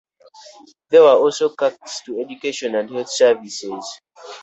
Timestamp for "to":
2.07-2.19